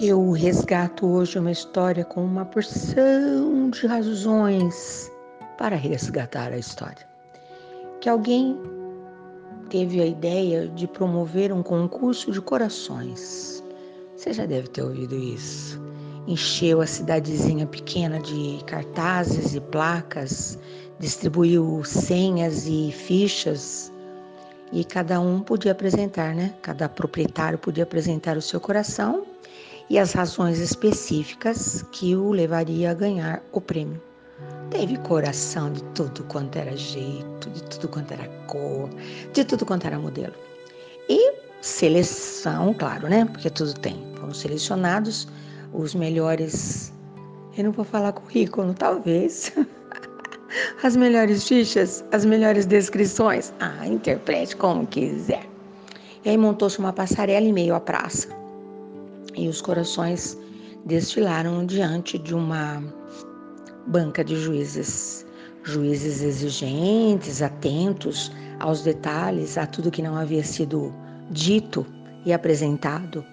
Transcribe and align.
Eu 0.00 0.30
resgato 0.30 1.04
hoje 1.04 1.40
uma 1.40 1.50
história 1.50 2.04
com 2.04 2.24
uma 2.24 2.44
porção 2.44 3.68
de 3.68 3.84
razões 3.84 5.10
para 5.58 5.74
resgatar 5.74 6.52
a 6.52 6.56
história. 6.56 7.04
Que 8.00 8.08
alguém 8.08 8.56
teve 9.68 10.00
a 10.00 10.06
ideia 10.06 10.68
de 10.68 10.86
promover 10.86 11.52
um 11.52 11.64
concurso 11.64 12.30
de 12.30 12.40
corações. 12.40 13.60
Você 14.16 14.32
já 14.32 14.46
deve 14.46 14.68
ter 14.68 14.82
ouvido 14.82 15.16
isso. 15.16 15.82
Encheu 16.28 16.80
a 16.80 16.86
cidadezinha 16.86 17.66
pequena 17.66 18.20
de 18.20 18.60
cartazes 18.66 19.56
e 19.56 19.60
placas, 19.60 20.56
distribuiu 21.00 21.82
senhas 21.82 22.68
e 22.68 22.92
fichas 22.92 23.92
e 24.72 24.84
cada 24.84 25.18
um 25.18 25.40
podia 25.40 25.72
apresentar, 25.72 26.36
né? 26.36 26.54
Cada 26.62 26.88
proprietário 26.88 27.58
podia 27.58 27.82
apresentar 27.82 28.36
o 28.36 28.42
seu 28.42 28.60
coração 28.60 29.26
e 29.90 29.98
as 29.98 30.12
razões 30.12 30.58
específicas 30.58 31.84
que 31.90 32.14
o 32.14 32.30
levaria 32.30 32.90
a 32.90 32.94
ganhar 32.94 33.42
o 33.52 33.60
prêmio. 33.60 34.00
Teve 34.70 34.98
coração 34.98 35.72
de 35.72 35.82
tudo 35.94 36.22
quanto 36.24 36.56
era 36.56 36.76
jeito, 36.76 37.48
de 37.50 37.62
tudo 37.64 37.88
quanto 37.88 38.12
era 38.12 38.28
cor, 38.46 38.90
de 39.32 39.44
tudo 39.44 39.64
quanto 39.64 39.86
era 39.86 39.98
modelo. 39.98 40.34
E 41.08 41.32
seleção, 41.62 42.74
claro, 42.74 43.08
né? 43.08 43.24
Porque 43.24 43.48
tudo 43.48 43.72
tem. 43.74 43.96
Foram 44.16 44.34
selecionados 44.34 45.26
os 45.72 45.94
melhores. 45.94 46.92
Eu 47.56 47.64
não 47.64 47.72
vou 47.72 47.84
falar 47.84 48.12
currículo, 48.12 48.74
talvez. 48.74 49.52
As 50.82 50.96
melhores 50.96 51.46
fichas, 51.46 52.02
as 52.10 52.24
melhores 52.24 52.64
descrições. 52.64 53.52
Ah, 53.60 53.86
interprete 53.86 54.56
como 54.56 54.86
quiser. 54.86 55.46
E 56.24 56.30
aí 56.30 56.38
montou-se 56.38 56.78
uma 56.78 56.90
passarela 56.90 57.44
em 57.44 57.52
meio 57.52 57.74
à 57.74 57.80
praça 57.80 58.28
e 59.38 59.48
os 59.48 59.60
corações 59.62 60.36
destilaram 60.84 61.64
diante 61.64 62.18
de 62.18 62.34
uma 62.34 62.82
banca 63.86 64.24
de 64.24 64.36
juízes, 64.36 65.24
juízes 65.62 66.22
exigentes, 66.22 67.40
atentos 67.40 68.32
aos 68.58 68.82
detalhes, 68.82 69.56
a 69.56 69.66
tudo 69.66 69.90
que 69.90 70.02
não 70.02 70.16
havia 70.16 70.42
sido 70.42 70.92
dito 71.30 71.86
e 72.24 72.32
apresentado. 72.32 73.24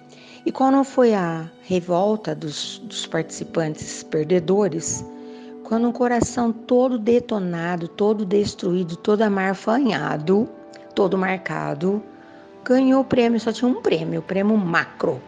E 0.44 0.52
qual 0.52 0.70
não 0.70 0.84
foi 0.84 1.12
a 1.12 1.50
revolta 1.62 2.34
dos, 2.34 2.78
dos 2.84 3.04
participantes 3.04 4.04
perdedores? 4.04 5.04
Quando 5.64 5.88
um 5.88 5.92
coração 5.92 6.52
todo 6.52 6.96
detonado, 6.96 7.88
todo 7.88 8.24
destruído, 8.24 8.94
todo 8.96 9.22
amarfanhado, 9.22 10.48
todo 10.94 11.18
marcado, 11.18 12.00
ganhou 12.64 13.00
o 13.00 13.04
prêmio, 13.04 13.40
só 13.40 13.52
tinha 13.52 13.68
um 13.68 13.82
prêmio, 13.82 14.20
o 14.20 14.22
prêmio 14.22 14.56
macro, 14.56 15.20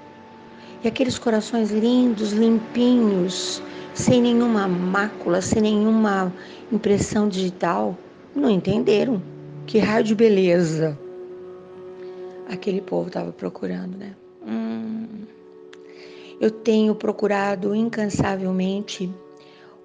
e 0.83 0.89
aqueles 0.89 1.19
corações 1.19 1.71
lindos, 1.71 2.33
limpinhos, 2.33 3.63
sem 3.95 4.23
nenhuma 4.23 4.69
mácula, 4.69 5.41
sem 5.41 5.63
nenhuma 5.63 6.33
impressão 6.71 7.29
digital, 7.29 7.97
não 8.35 8.51
entenderam. 8.51 9.23
Que 9.67 9.79
raio 9.79 10.05
de 10.05 10.15
beleza 10.15 10.99
aquele 12.49 12.81
povo 12.81 13.09
estava 13.09 13.31
procurando, 13.31 13.97
né? 13.97 14.15
Hum, 14.47 15.07
eu 16.41 16.51
tenho 16.51 16.95
procurado 16.95 17.75
incansavelmente 17.75 19.13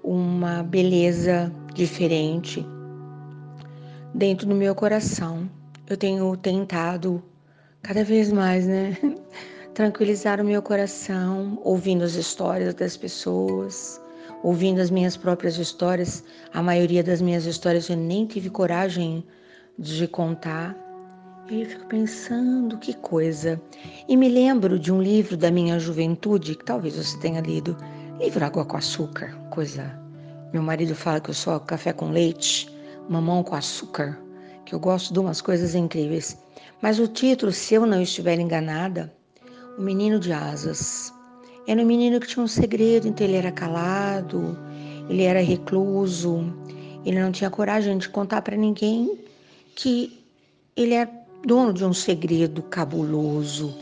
uma 0.03 0.63
beleza 0.63 1.51
diferente 1.73 2.65
dentro 4.13 4.47
do 4.47 4.55
meu 4.55 4.73
coração. 4.73 5.49
Eu 5.87 5.97
tenho 5.97 6.35
tentado 6.37 7.21
cada 7.81 8.03
vez 8.03 8.31
mais, 8.31 8.65
né? 8.65 8.97
tranquilizar 9.73 10.39
o 10.39 10.45
meu 10.45 10.61
coração, 10.61 11.59
ouvindo 11.63 12.03
as 12.03 12.13
histórias 12.13 12.73
das 12.75 12.95
pessoas, 12.95 13.99
ouvindo 14.43 14.79
as 14.79 14.91
minhas 14.91 15.17
próprias 15.17 15.57
histórias. 15.57 16.23
A 16.53 16.61
maioria 16.61 17.03
das 17.03 17.21
minhas 17.21 17.45
histórias 17.45 17.89
eu 17.89 17.97
nem 17.97 18.25
tive 18.25 18.49
coragem 18.49 19.25
de 19.77 20.07
contar. 20.07 20.77
E 21.49 21.61
eu 21.61 21.65
fico 21.67 21.87
pensando 21.87 22.77
que 22.77 22.93
coisa. 22.93 23.59
E 24.07 24.15
me 24.15 24.29
lembro 24.29 24.77
de 24.77 24.93
um 24.93 25.01
livro 25.01 25.35
da 25.35 25.49
minha 25.49 25.79
juventude, 25.79 26.55
que 26.55 26.63
talvez 26.63 26.95
você 26.95 27.17
tenha 27.19 27.41
lido, 27.41 27.75
livro 28.19 28.45
Água 28.45 28.63
com 28.63 28.77
Açúcar, 28.77 29.35
coisa. 29.49 29.99
Meu 30.53 30.61
marido 30.61 30.93
fala 30.95 31.19
que 31.19 31.31
eu 31.31 31.33
sou 31.33 31.59
café 31.59 31.91
com 31.91 32.11
leite, 32.11 32.71
mamão 33.09 33.43
com 33.43 33.55
açúcar, 33.55 34.21
que 34.65 34.75
eu 34.75 34.79
gosto 34.79 35.11
de 35.11 35.19
umas 35.19 35.41
coisas 35.41 35.73
incríveis. 35.73 36.37
Mas 36.79 36.99
o 36.99 37.07
título, 37.07 37.51
se 37.51 37.73
eu 37.73 37.87
não 37.87 38.01
estiver 38.01 38.39
enganada, 38.39 39.11
o 39.77 39.81
menino 39.81 40.19
de 40.19 40.31
asas. 40.31 41.13
Era 41.67 41.81
um 41.81 41.85
menino 41.85 42.19
que 42.19 42.27
tinha 42.27 42.43
um 42.43 42.47
segredo, 42.47 43.07
então 43.07 43.25
ele 43.25 43.37
era 43.37 43.51
calado, 43.51 44.57
ele 45.09 45.23
era 45.23 45.41
recluso, 45.41 46.53
ele 47.05 47.19
não 47.19 47.31
tinha 47.31 47.49
coragem 47.49 47.97
de 47.97 48.09
contar 48.09 48.41
para 48.41 48.57
ninguém 48.57 49.17
que 49.75 50.23
ele 50.75 50.93
é 50.93 51.09
dono 51.45 51.73
de 51.73 51.85
um 51.85 51.93
segredo 51.93 52.61
cabuloso. 52.63 53.73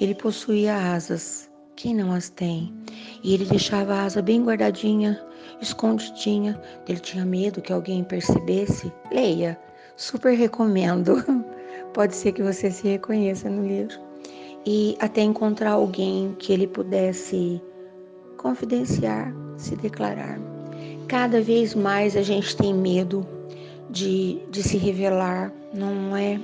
Ele 0.00 0.14
possuía 0.14 0.76
asas, 0.94 1.48
quem 1.76 1.94
não 1.94 2.12
as 2.12 2.28
tem? 2.28 2.74
E 3.22 3.34
ele 3.34 3.44
deixava 3.44 3.94
a 3.94 4.04
asa 4.04 4.20
bem 4.20 4.42
guardadinha, 4.42 5.20
escondidinha. 5.60 6.60
Ele 6.88 6.98
tinha 6.98 7.24
medo 7.24 7.62
que 7.62 7.72
alguém 7.72 8.02
percebesse. 8.02 8.92
Leia, 9.12 9.58
super 9.96 10.36
recomendo. 10.36 11.22
Pode 11.94 12.16
ser 12.16 12.32
que 12.32 12.42
você 12.42 12.70
se 12.70 12.88
reconheça 12.88 13.48
no 13.48 13.66
livro 13.66 14.11
e 14.64 14.96
até 15.00 15.22
encontrar 15.22 15.72
alguém 15.72 16.34
que 16.38 16.52
ele 16.52 16.66
pudesse 16.66 17.60
confidenciar, 18.36 19.32
se 19.56 19.76
declarar. 19.76 20.38
Cada 21.08 21.40
vez 21.40 21.74
mais 21.74 22.16
a 22.16 22.22
gente 22.22 22.56
tem 22.56 22.72
medo 22.72 23.26
de, 23.90 24.40
de 24.50 24.62
se 24.62 24.76
revelar, 24.76 25.52
não 25.72 26.16
é? 26.16 26.40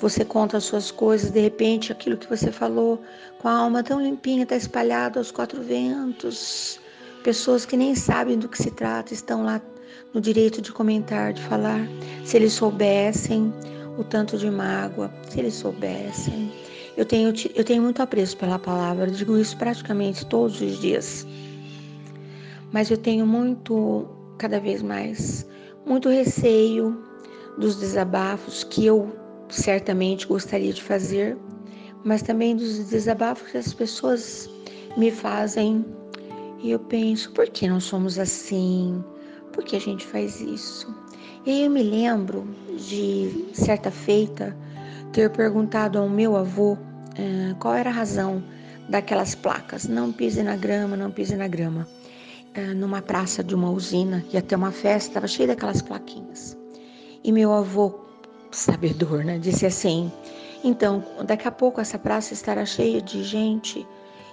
Você 0.00 0.24
conta 0.24 0.56
as 0.56 0.64
suas 0.64 0.90
coisas, 0.90 1.30
de 1.30 1.40
repente 1.40 1.92
aquilo 1.92 2.16
que 2.16 2.28
você 2.28 2.52
falou 2.52 3.02
com 3.38 3.48
a 3.48 3.52
alma 3.52 3.82
tão 3.82 4.00
limpinha 4.00 4.44
está 4.44 4.56
espalhado 4.56 5.18
aos 5.18 5.30
quatro 5.30 5.62
ventos. 5.62 6.80
Pessoas 7.22 7.66
que 7.66 7.76
nem 7.76 7.94
sabem 7.94 8.38
do 8.38 8.48
que 8.48 8.62
se 8.62 8.70
trata 8.70 9.12
estão 9.12 9.44
lá 9.44 9.60
no 10.14 10.20
direito 10.20 10.62
de 10.62 10.72
comentar, 10.72 11.32
de 11.32 11.42
falar. 11.42 11.80
Se 12.24 12.36
eles 12.36 12.52
soubessem 12.52 13.52
o 13.98 14.04
tanto 14.04 14.38
de 14.38 14.48
mágoa, 14.50 15.12
se 15.28 15.40
eles 15.40 15.54
soubessem 15.54 16.52
eu 16.98 17.06
tenho, 17.06 17.32
eu 17.54 17.64
tenho 17.64 17.80
muito 17.80 18.02
apreço 18.02 18.36
pela 18.36 18.58
palavra, 18.58 19.08
digo 19.08 19.38
isso 19.38 19.56
praticamente 19.56 20.26
todos 20.26 20.60
os 20.60 20.80
dias. 20.80 21.24
Mas 22.72 22.90
eu 22.90 22.98
tenho 22.98 23.24
muito, 23.24 24.04
cada 24.36 24.58
vez 24.58 24.82
mais, 24.82 25.46
muito 25.86 26.08
receio 26.08 27.00
dos 27.56 27.76
desabafos 27.76 28.64
que 28.64 28.84
eu 28.84 29.16
certamente 29.48 30.26
gostaria 30.26 30.72
de 30.72 30.82
fazer, 30.82 31.38
mas 32.02 32.20
também 32.20 32.56
dos 32.56 32.90
desabafos 32.90 33.48
que 33.48 33.58
as 33.58 33.72
pessoas 33.72 34.50
me 34.96 35.12
fazem. 35.12 35.84
E 36.58 36.72
eu 36.72 36.80
penso, 36.80 37.30
por 37.30 37.48
que 37.48 37.68
não 37.68 37.78
somos 37.78 38.18
assim? 38.18 39.04
Por 39.52 39.62
que 39.62 39.76
a 39.76 39.80
gente 39.80 40.04
faz 40.04 40.40
isso? 40.40 40.92
E 41.46 41.50
aí 41.50 41.64
eu 41.64 41.70
me 41.70 41.84
lembro 41.84 42.44
de 42.76 43.46
certa 43.52 43.88
feita 43.88 44.56
ter 45.12 45.30
perguntado 45.30 45.96
ao 45.96 46.08
meu 46.08 46.36
avô 46.36 46.76
é, 47.18 47.54
qual 47.58 47.74
era 47.74 47.90
a 47.90 47.92
razão 47.92 48.42
daquelas 48.88 49.34
placas. 49.34 49.86
Não 49.86 50.12
pise 50.12 50.42
na 50.42 50.56
grama, 50.56 50.96
não 50.96 51.10
pise 51.10 51.36
na 51.36 51.48
grama. 51.48 51.86
É, 52.54 52.72
numa 52.72 53.02
praça 53.02 53.44
de 53.44 53.54
uma 53.54 53.70
usina, 53.70 54.24
ia 54.32 54.40
ter 54.40 54.56
uma 54.56 54.72
festa, 54.72 55.10
estava 55.10 55.26
cheia 55.26 55.48
daquelas 55.48 55.82
plaquinhas. 55.82 56.56
E 57.22 57.30
meu 57.30 57.52
avô, 57.52 58.00
sabedor, 58.50 59.24
né, 59.24 59.38
disse 59.38 59.66
assim: 59.66 60.10
então, 60.64 61.04
daqui 61.24 61.46
a 61.46 61.52
pouco 61.52 61.80
essa 61.80 61.98
praça 61.98 62.32
estará 62.32 62.64
cheia 62.64 63.00
de 63.00 63.22
gente 63.22 63.86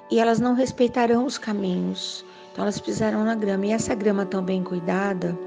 e 0.09 0.19
elas 0.19 0.39
não 0.39 0.53
respeitarão 0.53 1.25
os 1.25 1.37
caminhos. 1.37 2.25
Então, 2.51 2.63
elas 2.63 2.79
pisarão 2.79 3.23
na 3.23 3.35
grama. 3.35 3.65
E 3.65 3.71
essa 3.71 3.93
grama 3.93 4.25
tão 4.25 4.43
bem 4.43 4.63
cuidada 4.63 5.37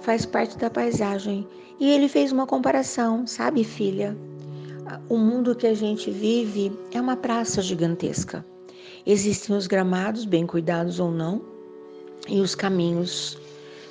faz 0.00 0.26
parte 0.26 0.58
da 0.58 0.68
paisagem. 0.68 1.48
E 1.80 1.90
ele 1.90 2.08
fez 2.08 2.30
uma 2.30 2.46
comparação, 2.46 3.26
sabe, 3.26 3.64
filha? 3.64 4.16
O 5.08 5.16
mundo 5.16 5.54
que 5.54 5.66
a 5.66 5.74
gente 5.74 6.10
vive 6.10 6.72
é 6.92 7.00
uma 7.00 7.16
praça 7.16 7.60
gigantesca. 7.60 8.44
Existem 9.06 9.54
os 9.54 9.66
gramados, 9.66 10.24
bem 10.24 10.46
cuidados 10.46 10.98
ou 10.98 11.10
não, 11.10 11.42
e 12.28 12.40
os 12.40 12.54
caminhos. 12.54 13.38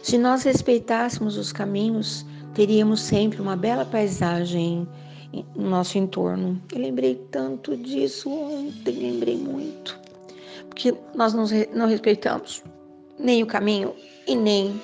Se 0.03 0.17
nós 0.17 0.43
respeitássemos 0.43 1.37
os 1.37 1.51
caminhos, 1.51 2.25
teríamos 2.53 3.01
sempre 3.01 3.41
uma 3.41 3.55
bela 3.55 3.85
paisagem 3.85 4.87
no 5.55 5.69
nosso 5.69 5.97
entorno. 5.97 6.61
Eu 6.73 6.81
lembrei 6.81 7.15
tanto 7.31 7.77
disso 7.77 8.29
ontem, 8.29 8.93
lembrei 8.93 9.37
muito. 9.37 9.97
Porque 10.67 10.93
nós 11.15 11.33
não 11.33 11.87
respeitamos 11.87 12.63
nem 13.17 13.43
o 13.43 13.47
caminho 13.47 13.93
e 14.27 14.35
nem 14.35 14.79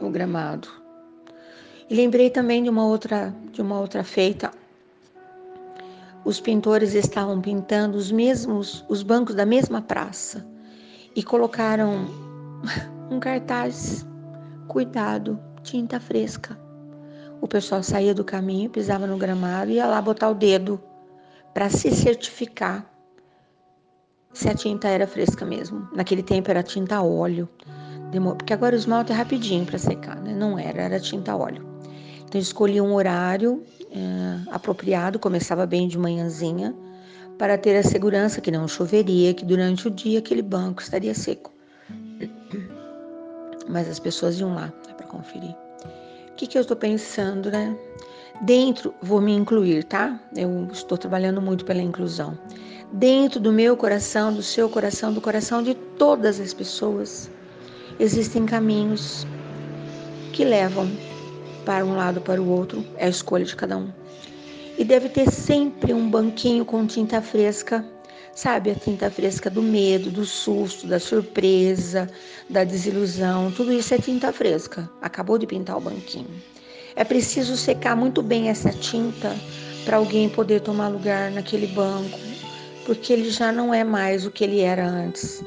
o 0.00 0.10
gramado. 0.10 0.68
E 1.88 1.94
lembrei 1.94 2.30
também 2.30 2.62
de 2.62 2.68
uma 2.68 2.86
outra, 2.86 3.34
de 3.52 3.60
uma 3.60 3.78
outra 3.78 4.02
feita 4.02 4.50
os 6.24 6.40
pintores 6.40 6.94
estavam 6.94 7.40
pintando 7.40 7.98
os 7.98 8.10
mesmos, 8.12 8.84
os 8.88 9.02
bancos 9.02 9.34
da 9.34 9.44
mesma 9.44 9.82
praça 9.82 10.46
e 11.14 11.22
colocaram 11.22 12.06
um 13.10 13.18
cartaz: 13.18 14.06
cuidado, 14.68 15.38
tinta 15.62 15.98
fresca. 16.00 16.58
O 17.40 17.48
pessoal 17.48 17.82
saía 17.82 18.14
do 18.14 18.24
caminho, 18.24 18.70
pisava 18.70 19.06
no 19.06 19.18
gramado 19.18 19.70
e 19.70 19.74
ia 19.74 19.86
lá 19.86 20.00
botar 20.00 20.28
o 20.28 20.34
dedo 20.34 20.80
para 21.52 21.68
se 21.68 21.90
certificar 21.90 22.86
se 24.32 24.48
a 24.48 24.54
tinta 24.54 24.88
era 24.88 25.06
fresca 25.06 25.44
mesmo. 25.44 25.88
Naquele 25.92 26.22
tempo 26.22 26.50
era 26.50 26.62
tinta 26.62 27.02
óleo, 27.02 27.48
porque 28.38 28.52
agora 28.52 28.76
o 28.76 28.78
esmalte 28.78 29.12
é 29.12 29.14
rapidinho 29.14 29.66
para 29.66 29.78
secar, 29.78 30.16
né? 30.20 30.32
Não 30.32 30.58
era, 30.58 30.82
era 30.82 31.00
tinta 31.00 31.36
óleo. 31.36 31.71
Então 32.32 32.40
escolhia 32.40 32.82
um 32.82 32.94
horário 32.94 33.62
é, 33.90 34.50
apropriado, 34.50 35.18
começava 35.18 35.66
bem 35.66 35.86
de 35.86 35.98
manhãzinha, 35.98 36.74
para 37.36 37.58
ter 37.58 37.76
a 37.76 37.82
segurança 37.82 38.40
que 38.40 38.50
não 38.50 38.66
choveria, 38.66 39.34
que 39.34 39.44
durante 39.44 39.86
o 39.86 39.90
dia 39.90 40.18
aquele 40.18 40.40
banco 40.40 40.80
estaria 40.80 41.12
seco. 41.12 41.52
Mas 43.68 43.86
as 43.86 43.98
pessoas 43.98 44.40
iam 44.40 44.54
lá 44.54 44.72
né, 44.88 44.94
para 44.96 45.06
conferir. 45.06 45.54
O 46.30 46.34
que, 46.34 46.46
que 46.46 46.56
eu 46.56 46.62
estou 46.62 46.74
pensando, 46.74 47.50
né? 47.50 47.76
Dentro, 48.40 48.94
vou 49.02 49.20
me 49.20 49.34
incluir, 49.34 49.84
tá? 49.84 50.18
Eu 50.34 50.68
estou 50.72 50.96
trabalhando 50.96 51.42
muito 51.42 51.66
pela 51.66 51.82
inclusão. 51.82 52.38
Dentro 52.94 53.40
do 53.40 53.52
meu 53.52 53.76
coração, 53.76 54.32
do 54.32 54.42
seu 54.42 54.70
coração, 54.70 55.12
do 55.12 55.20
coração 55.20 55.62
de 55.62 55.74
todas 55.74 56.40
as 56.40 56.54
pessoas, 56.54 57.30
existem 58.00 58.46
caminhos 58.46 59.26
que 60.32 60.46
levam 60.46 60.90
para 61.64 61.84
um 61.84 61.96
lado 61.96 62.20
para 62.20 62.40
o 62.40 62.48
outro, 62.48 62.84
é 62.96 63.06
a 63.06 63.10
escolha 63.10 63.44
de 63.44 63.56
cada 63.56 63.76
um. 63.76 63.88
E 64.78 64.84
deve 64.84 65.08
ter 65.08 65.30
sempre 65.30 65.92
um 65.92 66.08
banquinho 66.08 66.64
com 66.64 66.86
tinta 66.86 67.20
fresca, 67.20 67.84
sabe? 68.34 68.70
A 68.70 68.74
tinta 68.74 69.10
fresca 69.10 69.50
do 69.50 69.62
medo, 69.62 70.10
do 70.10 70.24
susto, 70.24 70.86
da 70.86 70.98
surpresa, 70.98 72.08
da 72.48 72.64
desilusão, 72.64 73.52
tudo 73.52 73.72
isso 73.72 73.94
é 73.94 73.98
tinta 73.98 74.32
fresca. 74.32 74.88
Acabou 75.00 75.38
de 75.38 75.46
pintar 75.46 75.76
o 75.76 75.80
banquinho. 75.80 76.30
É 76.96 77.04
preciso 77.04 77.56
secar 77.56 77.96
muito 77.96 78.22
bem 78.22 78.48
essa 78.48 78.70
tinta 78.70 79.34
para 79.84 79.96
alguém 79.96 80.28
poder 80.28 80.60
tomar 80.60 80.88
lugar 80.88 81.30
naquele 81.30 81.66
banco, 81.68 82.18
porque 82.84 83.12
ele 83.12 83.30
já 83.30 83.50
não 83.50 83.72
é 83.72 83.82
mais 83.84 84.26
o 84.26 84.30
que 84.30 84.44
ele 84.44 84.60
era 84.60 84.86
antes. 84.86 85.42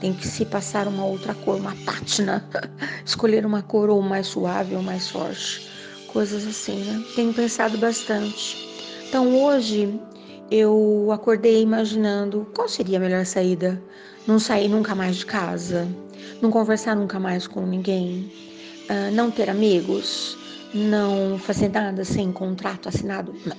Tem 0.00 0.12
que 0.12 0.26
se 0.26 0.44
passar 0.44 0.86
uma 0.86 1.04
outra 1.04 1.34
cor, 1.34 1.56
uma 1.56 1.74
pátina, 1.84 2.44
escolher 3.04 3.44
uma 3.44 3.62
cor 3.62 3.90
ou 3.90 4.00
mais 4.00 4.28
suave 4.28 4.76
ou 4.76 4.82
mais 4.82 5.08
forte, 5.08 5.68
coisas 6.12 6.46
assim, 6.46 6.84
né? 6.84 7.04
Tenho 7.16 7.34
pensado 7.34 7.76
bastante. 7.78 8.56
Então 9.08 9.42
hoje 9.42 10.00
eu 10.50 11.08
acordei 11.12 11.62
imaginando 11.62 12.46
qual 12.54 12.68
seria 12.68 12.98
a 12.98 13.00
melhor 13.00 13.26
saída. 13.26 13.82
Não 14.26 14.38
sair 14.38 14.68
nunca 14.68 14.94
mais 14.94 15.16
de 15.16 15.26
casa, 15.26 15.88
não 16.40 16.50
conversar 16.50 16.94
nunca 16.94 17.18
mais 17.18 17.46
com 17.46 17.66
ninguém, 17.66 18.30
uh, 18.90 19.10
não 19.14 19.30
ter 19.30 19.48
amigos, 19.48 20.36
não 20.74 21.38
fazer 21.38 21.70
nada 21.70 22.04
sem 22.04 22.30
contrato 22.30 22.88
assinado. 22.88 23.34
Não. 23.46 23.56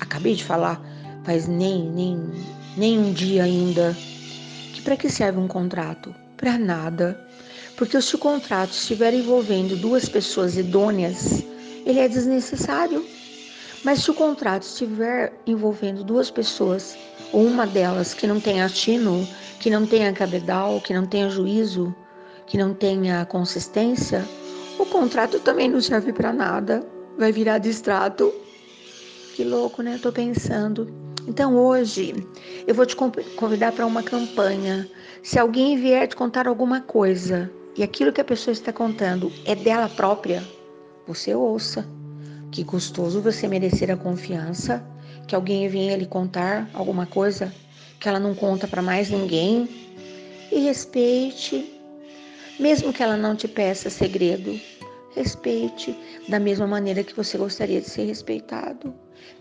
Acabei 0.00 0.34
de 0.34 0.42
falar, 0.42 0.82
faz 1.22 1.46
nem, 1.46 1.90
nem, 1.90 2.18
nem 2.76 2.98
um 2.98 3.12
dia 3.12 3.44
ainda 3.44 3.94
para 4.86 4.96
que 4.96 5.10
serve 5.10 5.40
um 5.40 5.48
contrato? 5.48 6.14
Para 6.36 6.56
nada. 6.56 7.20
Porque 7.76 8.00
se 8.00 8.14
o 8.14 8.18
contrato 8.18 8.70
estiver 8.70 9.12
envolvendo 9.12 9.74
duas 9.74 10.08
pessoas 10.08 10.56
idôneas, 10.56 11.44
ele 11.84 11.98
é 11.98 12.08
desnecessário. 12.08 13.04
Mas 13.82 14.04
se 14.04 14.12
o 14.12 14.14
contrato 14.14 14.62
estiver 14.62 15.32
envolvendo 15.44 16.04
duas 16.04 16.30
pessoas, 16.30 16.96
ou 17.32 17.44
uma 17.44 17.66
delas 17.66 18.14
que 18.14 18.28
não 18.28 18.38
tenha 18.38 18.68
tino, 18.68 19.26
que 19.58 19.68
não 19.68 19.84
tenha 19.84 20.12
cabedal, 20.12 20.80
que 20.80 20.94
não 20.94 21.04
tenha 21.04 21.28
juízo, 21.28 21.92
que 22.46 22.56
não 22.56 22.72
tenha 22.72 23.26
consistência, 23.26 24.24
o 24.78 24.86
contrato 24.86 25.40
também 25.40 25.68
não 25.68 25.80
serve 25.80 26.12
para 26.12 26.32
nada. 26.32 26.86
Vai 27.18 27.32
virar 27.32 27.58
distrato. 27.58 28.32
Que 29.34 29.42
louco, 29.42 29.82
né? 29.82 29.98
Tô 30.00 30.12
pensando. 30.12 31.05
Então 31.26 31.56
hoje 31.56 32.14
eu 32.66 32.74
vou 32.74 32.86
te 32.86 32.94
convidar 32.94 33.72
para 33.72 33.86
uma 33.86 34.02
campanha. 34.02 34.88
Se 35.22 35.38
alguém 35.38 35.76
vier 35.76 36.06
te 36.06 36.14
contar 36.14 36.46
alguma 36.46 36.80
coisa 36.80 37.50
e 37.76 37.82
aquilo 37.82 38.12
que 38.12 38.20
a 38.20 38.24
pessoa 38.24 38.52
está 38.52 38.72
contando 38.72 39.32
é 39.44 39.54
dela 39.54 39.88
própria, 39.88 40.42
você 41.06 41.34
ouça. 41.34 41.86
Que 42.52 42.62
gostoso 42.62 43.20
você 43.20 43.48
merecer 43.48 43.90
a 43.90 43.96
confiança 43.96 44.82
que 45.26 45.34
alguém 45.34 45.68
venha 45.68 45.96
lhe 45.96 46.06
contar 46.06 46.70
alguma 46.72 47.04
coisa 47.04 47.52
que 47.98 48.08
ela 48.08 48.20
não 48.20 48.34
conta 48.34 48.68
para 48.68 48.80
mais 48.80 49.10
ninguém 49.10 49.68
e 50.52 50.60
respeite, 50.60 51.80
mesmo 52.58 52.92
que 52.92 53.02
ela 53.02 53.16
não 53.16 53.34
te 53.34 53.48
peça 53.48 53.90
segredo, 53.90 54.58
respeite 55.16 55.98
da 56.28 56.38
mesma 56.38 56.66
maneira 56.66 57.02
que 57.02 57.16
você 57.16 57.38
gostaria 57.38 57.80
de 57.80 57.88
ser 57.88 58.04
respeitado. 58.04 58.94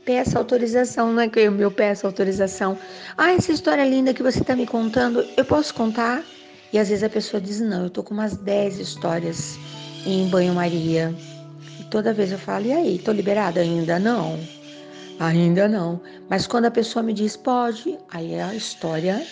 Peça 0.06 0.40
autorização, 0.40 1.12
não 1.12 1.22
é 1.22 1.28
que 1.28 1.40
eu, 1.40 1.72
peço 1.72 2.08
autorização. 2.08 2.78
Ah, 3.18 3.32
essa 3.34 3.52
história 3.52 3.84
linda 3.84 4.14
que 4.14 4.24
você 4.24 4.40
está 4.40 4.56
me 4.56 4.66
contando, 4.66 5.26
eu 5.36 5.44
posso 5.44 5.74
contar? 5.74 6.24
E 6.72 6.80
às 6.80 6.90
vezes 6.90 7.04
a 7.04 7.10
pessoa 7.10 7.42
diz: 7.42 7.60
não, 7.60 7.84
eu 7.84 7.90
tô 7.90 8.02
com 8.02 8.14
umas 8.14 8.38
10 8.38 8.80
histórias 8.80 9.58
em 10.06 10.28
banho-maria. 10.30 11.14
E 11.80 11.84
toda 11.86 12.14
vez 12.14 12.32
eu 12.32 12.40
falo: 12.40 12.68
e 12.68 12.72
aí, 12.72 13.00
tô 13.00 13.12
liberada 13.12 13.60
ainda? 13.60 14.00
Não, 14.00 14.40
ainda 15.20 15.68
não. 15.68 16.00
Mas 16.30 16.48
quando 16.48 16.66
a 16.66 16.72
pessoa 16.72 17.04
me 17.04 17.14
diz: 17.14 17.36
pode, 17.36 17.98
aí 18.10 18.40
a 18.40 18.56
história 18.56 19.26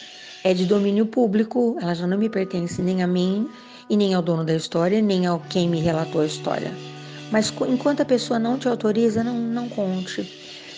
é 0.43 0.53
de 0.53 0.65
domínio 0.65 1.05
público, 1.05 1.77
ela 1.81 1.93
já 1.93 2.05
não 2.05 2.17
me 2.17 2.29
pertence 2.29 2.81
nem 2.81 3.01
a 3.01 3.07
mim 3.07 3.49
e 3.93 3.95
nem 3.95 4.15
ao 4.15 4.23
dono 4.23 4.43
da 4.43 4.55
história, 4.55 4.99
nem 4.99 5.27
ao 5.27 5.39
quem 5.39 5.69
me 5.69 5.79
relatou 5.79 6.21
a 6.21 6.25
história. 6.25 6.71
Mas 7.31 7.53
enquanto 7.69 8.01
a 8.01 8.05
pessoa 8.05 8.39
não 8.39 8.57
te 8.57 8.67
autoriza, 8.67 9.23
não, 9.23 9.35
não 9.35 9.69
conte. 9.69 10.23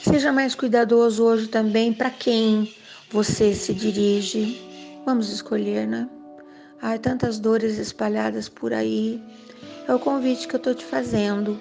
Seja 0.03 0.33
mais 0.33 0.53
cuidadoso 0.53 1.23
hoje 1.23 1.47
também 1.47 1.93
para 1.93 2.09
quem 2.09 2.69
você 3.09 3.55
se 3.55 3.73
dirige. 3.73 4.61
Vamos 5.05 5.31
escolher, 5.31 5.87
né? 5.87 6.09
Ai, 6.81 6.99
tantas 6.99 7.39
dores 7.39 7.77
espalhadas 7.77 8.49
por 8.49 8.73
aí. 8.73 9.23
É 9.87 9.93
o 9.93 9.99
convite 9.99 10.45
que 10.45 10.55
eu 10.55 10.57
estou 10.57 10.75
te 10.75 10.83
fazendo. 10.83 11.57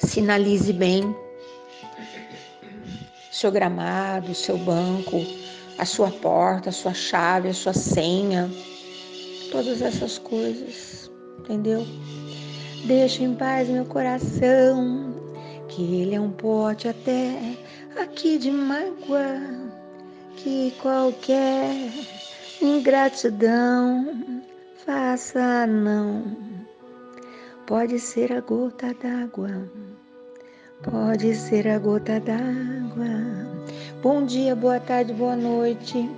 Sinalize 0.00 0.72
bem 0.72 1.14
seu 3.30 3.52
gramado, 3.52 4.34
seu 4.34 4.58
banco, 4.58 5.24
a 5.78 5.84
sua 5.84 6.10
porta, 6.10 6.70
a 6.70 6.72
sua 6.72 6.92
chave, 6.92 7.48
a 7.48 7.54
sua 7.54 7.72
senha, 7.72 8.50
todas 9.50 9.82
essas 9.82 10.18
coisas, 10.18 11.10
entendeu? 11.40 11.84
Deixa 12.86 13.22
em 13.22 13.34
paz 13.34 13.68
meu 13.68 13.84
coração, 13.84 15.12
que 15.68 16.00
ele 16.00 16.14
é 16.14 16.20
um 16.20 16.30
pote 16.30 16.88
até 16.88 17.56
aqui 17.96 18.38
de 18.38 18.50
mágoa, 18.50 19.40
que 20.36 20.72
qualquer 20.80 21.90
ingratidão 22.62 24.42
faça 24.86 25.66
não. 25.66 26.24
Pode 27.66 27.98
ser 27.98 28.32
a 28.32 28.40
gota 28.40 28.94
d'água, 28.94 29.70
pode 30.82 31.34
ser 31.34 31.68
a 31.68 31.78
gota 31.78 32.18
d'água. 32.20 33.50
Bom 34.02 34.24
dia, 34.24 34.56
boa 34.56 34.80
tarde, 34.80 35.12
boa 35.12 35.36
noite. 35.36 36.08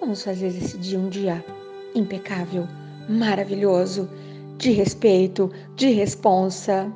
Vamos 0.00 0.24
fazer 0.24 0.48
esse 0.48 0.76
dia 0.76 0.98
um 0.98 1.08
dia 1.08 1.42
impecável, 1.94 2.66
maravilhoso 3.08 4.08
de 4.58 4.72
respeito, 4.72 5.50
de 5.74 5.90
responsa, 5.90 6.92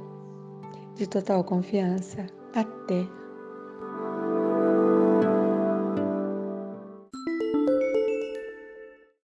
de 0.97 1.07
total 1.07 1.45
confiança. 1.45 2.27
Até. 2.55 3.16